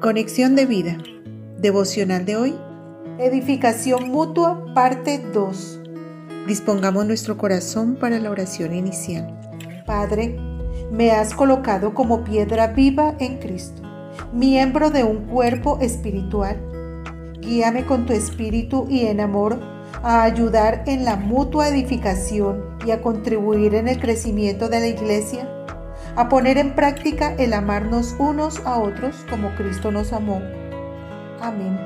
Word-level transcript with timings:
Conexión 0.00 0.56
de 0.56 0.64
vida. 0.64 0.96
Devocional 1.58 2.24
de 2.24 2.34
hoy. 2.34 2.54
Edificación 3.18 4.08
mutua, 4.08 4.72
parte 4.72 5.22
2. 5.34 5.80
Dispongamos 6.46 7.04
nuestro 7.04 7.36
corazón 7.36 7.96
para 7.96 8.18
la 8.18 8.30
oración 8.30 8.74
inicial. 8.74 9.38
Padre, 9.84 10.38
me 10.90 11.10
has 11.10 11.34
colocado 11.34 11.92
como 11.92 12.24
piedra 12.24 12.68
viva 12.68 13.14
en 13.18 13.40
Cristo, 13.40 13.82
miembro 14.32 14.88
de 14.88 15.04
un 15.04 15.26
cuerpo 15.26 15.78
espiritual. 15.82 16.56
Guíame 17.38 17.84
con 17.84 18.06
tu 18.06 18.14
espíritu 18.14 18.86
y 18.88 19.04
en 19.04 19.20
amor 19.20 19.60
a 20.02 20.22
ayudar 20.22 20.82
en 20.86 21.04
la 21.04 21.16
mutua 21.16 21.68
edificación 21.68 22.64
y 22.86 22.92
a 22.92 23.02
contribuir 23.02 23.74
en 23.74 23.86
el 23.86 24.00
crecimiento 24.00 24.70
de 24.70 24.80
la 24.80 24.86
iglesia 24.86 25.59
a 26.16 26.28
poner 26.28 26.58
en 26.58 26.74
práctica 26.74 27.34
el 27.38 27.52
amarnos 27.52 28.14
unos 28.18 28.60
a 28.64 28.78
otros 28.78 29.16
como 29.28 29.54
Cristo 29.54 29.90
nos 29.90 30.12
amó. 30.12 30.42
Amén. 31.40 31.78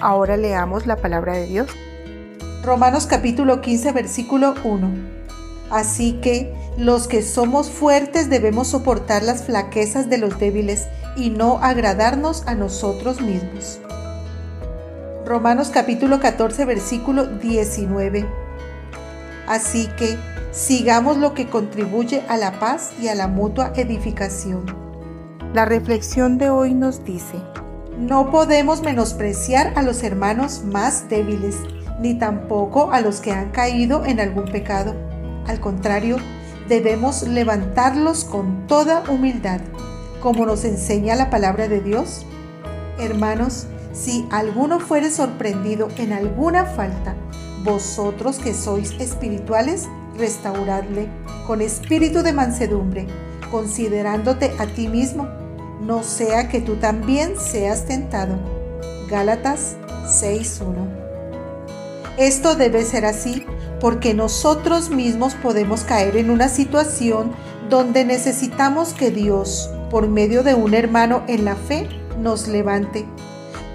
Ahora 0.00 0.36
leamos 0.36 0.86
la 0.86 0.96
palabra 0.96 1.34
de 1.34 1.46
Dios. 1.46 1.68
Romanos 2.62 3.06
capítulo 3.06 3.60
15 3.60 3.92
versículo 3.92 4.54
1. 4.62 4.90
Así 5.70 6.14
que 6.20 6.54
los 6.76 7.08
que 7.08 7.22
somos 7.22 7.70
fuertes 7.70 8.30
debemos 8.30 8.68
soportar 8.68 9.22
las 9.22 9.44
flaquezas 9.44 10.08
de 10.08 10.18
los 10.18 10.38
débiles 10.38 10.86
y 11.16 11.30
no 11.30 11.58
agradarnos 11.58 12.46
a 12.46 12.54
nosotros 12.54 13.20
mismos. 13.20 13.80
Romanos 15.26 15.70
capítulo 15.70 16.20
14 16.20 16.64
versículo 16.64 17.26
19. 17.26 18.26
Así 19.46 19.88
que 19.98 20.16
Sigamos 20.50 21.18
lo 21.18 21.34
que 21.34 21.48
contribuye 21.48 22.22
a 22.28 22.38
la 22.38 22.58
paz 22.58 22.92
y 23.00 23.08
a 23.08 23.14
la 23.14 23.28
mutua 23.28 23.72
edificación. 23.76 24.64
La 25.52 25.66
reflexión 25.66 26.38
de 26.38 26.48
hoy 26.48 26.74
nos 26.74 27.04
dice, 27.04 27.36
no 27.98 28.30
podemos 28.30 28.80
menospreciar 28.80 29.74
a 29.76 29.82
los 29.82 30.02
hermanos 30.02 30.62
más 30.64 31.08
débiles, 31.10 31.56
ni 32.00 32.14
tampoco 32.14 32.92
a 32.92 33.00
los 33.00 33.20
que 33.20 33.32
han 33.32 33.50
caído 33.50 34.06
en 34.06 34.20
algún 34.20 34.46
pecado. 34.46 34.94
Al 35.46 35.60
contrario, 35.60 36.16
debemos 36.66 37.28
levantarlos 37.28 38.24
con 38.24 38.66
toda 38.66 39.02
humildad, 39.10 39.60
como 40.22 40.46
nos 40.46 40.64
enseña 40.64 41.14
la 41.14 41.28
palabra 41.28 41.68
de 41.68 41.80
Dios. 41.80 42.24
Hermanos, 42.98 43.66
si 43.92 44.26
alguno 44.30 44.80
fuere 44.80 45.10
sorprendido 45.10 45.88
en 45.98 46.12
alguna 46.12 46.64
falta, 46.64 47.14
vosotros 47.64 48.38
que 48.38 48.54
sois 48.54 48.92
espirituales, 48.98 49.88
restauradle 50.18 51.08
con 51.46 51.62
espíritu 51.62 52.22
de 52.22 52.32
mansedumbre, 52.32 53.06
considerándote 53.50 54.52
a 54.58 54.66
ti 54.66 54.88
mismo, 54.88 55.26
no 55.80 56.02
sea 56.02 56.48
que 56.48 56.60
tú 56.60 56.76
también 56.76 57.38
seas 57.38 57.86
tentado. 57.86 58.36
Gálatas 59.08 59.76
6.1 60.04 60.74
Esto 62.18 62.54
debe 62.54 62.84
ser 62.84 63.06
así 63.06 63.46
porque 63.80 64.12
nosotros 64.12 64.90
mismos 64.90 65.34
podemos 65.34 65.84
caer 65.84 66.16
en 66.16 66.30
una 66.30 66.48
situación 66.48 67.32
donde 67.70 68.04
necesitamos 68.04 68.92
que 68.92 69.10
Dios, 69.10 69.70
por 69.90 70.08
medio 70.08 70.42
de 70.42 70.54
un 70.54 70.74
hermano 70.74 71.22
en 71.28 71.44
la 71.44 71.54
fe, 71.54 71.88
nos 72.20 72.48
levante. 72.48 73.06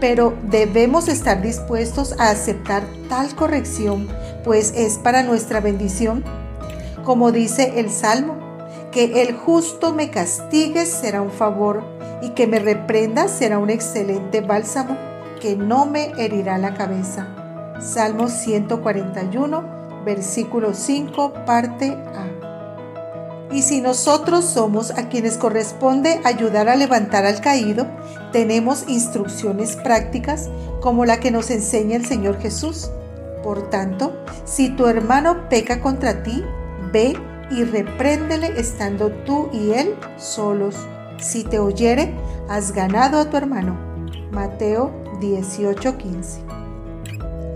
Pero 0.00 0.34
debemos 0.50 1.08
estar 1.08 1.40
dispuestos 1.40 2.14
a 2.18 2.30
aceptar 2.30 2.82
tal 3.08 3.34
corrección 3.36 4.08
pues 4.44 4.72
es 4.76 4.98
para 4.98 5.22
nuestra 5.22 5.60
bendición. 5.60 6.24
Como 7.04 7.32
dice 7.32 7.80
el 7.80 7.90
Salmo, 7.90 8.38
que 8.90 9.22
el 9.22 9.34
justo 9.34 9.92
me 9.92 10.10
castigue 10.10 10.86
será 10.86 11.22
un 11.22 11.30
favor 11.30 11.82
y 12.20 12.30
que 12.30 12.46
me 12.46 12.58
reprenda 12.58 13.28
será 13.28 13.58
un 13.58 13.70
excelente 13.70 14.40
bálsamo 14.40 14.96
que 15.40 15.56
no 15.56 15.86
me 15.86 16.12
herirá 16.18 16.58
la 16.58 16.74
cabeza. 16.74 17.26
Salmo 17.80 18.28
141, 18.28 20.04
versículo 20.04 20.72
5, 20.72 21.32
parte 21.44 21.90
A. 22.14 22.28
Y 23.52 23.62
si 23.62 23.80
nosotros 23.80 24.44
somos 24.44 24.92
a 24.92 25.08
quienes 25.08 25.36
corresponde 25.36 26.20
ayudar 26.24 26.68
a 26.68 26.76
levantar 26.76 27.26
al 27.26 27.40
caído, 27.40 27.86
tenemos 28.32 28.84
instrucciones 28.88 29.76
prácticas 29.76 30.48
como 30.80 31.04
la 31.04 31.18
que 31.18 31.30
nos 31.30 31.50
enseña 31.50 31.96
el 31.96 32.06
Señor 32.06 32.38
Jesús. 32.40 32.90
Por 33.42 33.70
tanto, 33.70 34.12
si 34.44 34.70
tu 34.70 34.86
hermano 34.86 35.48
peca 35.48 35.80
contra 35.80 36.22
ti, 36.22 36.44
ve 36.92 37.16
y 37.50 37.64
repréndele 37.64 38.58
estando 38.58 39.10
tú 39.10 39.48
y 39.52 39.72
él 39.72 39.96
solos. 40.16 40.76
Si 41.18 41.44
te 41.44 41.58
oyere, 41.58 42.14
has 42.48 42.72
ganado 42.72 43.18
a 43.18 43.30
tu 43.30 43.36
hermano. 43.36 43.76
Mateo 44.30 44.92
18:15. 45.20 46.40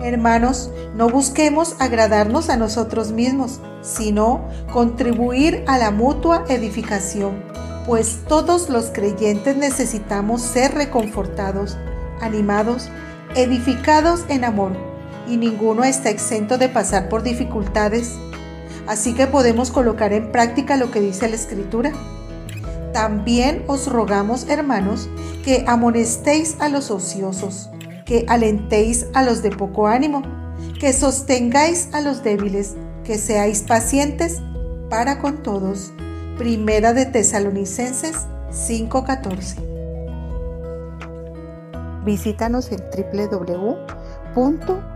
Hermanos, 0.00 0.70
no 0.94 1.08
busquemos 1.08 1.76
agradarnos 1.78 2.50
a 2.50 2.56
nosotros 2.56 3.12
mismos, 3.12 3.60
sino 3.80 4.44
contribuir 4.72 5.64
a 5.66 5.78
la 5.78 5.90
mutua 5.90 6.44
edificación, 6.48 7.42
pues 7.86 8.20
todos 8.28 8.68
los 8.68 8.86
creyentes 8.86 9.56
necesitamos 9.56 10.42
ser 10.42 10.74
reconfortados, 10.74 11.76
animados, 12.20 12.88
edificados 13.34 14.24
en 14.28 14.44
amor 14.44 14.95
y 15.28 15.36
ninguno 15.36 15.84
está 15.84 16.10
exento 16.10 16.58
de 16.58 16.68
pasar 16.68 17.08
por 17.08 17.22
dificultades. 17.22 18.12
Así 18.86 19.14
que 19.14 19.26
podemos 19.26 19.70
colocar 19.70 20.12
en 20.12 20.30
práctica 20.30 20.76
lo 20.76 20.90
que 20.90 21.00
dice 21.00 21.28
la 21.28 21.36
Escritura. 21.36 21.92
También 22.92 23.64
os 23.66 23.88
rogamos, 23.88 24.48
hermanos, 24.48 25.08
que 25.44 25.64
amonestéis 25.66 26.56
a 26.60 26.68
los 26.68 26.90
ociosos, 26.90 27.70
que 28.04 28.24
alentéis 28.28 29.06
a 29.14 29.22
los 29.22 29.42
de 29.42 29.50
poco 29.50 29.86
ánimo, 29.86 30.22
que 30.80 30.92
sostengáis 30.92 31.88
a 31.92 32.00
los 32.00 32.22
débiles, 32.22 32.74
que 33.04 33.18
seáis 33.18 33.62
pacientes 33.62 34.40
para 34.88 35.18
con 35.18 35.42
todos. 35.42 35.92
Primera 36.38 36.92
de 36.92 37.06
Tesalonicenses 37.06 38.26
5:14. 38.50 39.56
Visítanos 42.04 42.70
en 42.70 42.78
www 42.78 44.95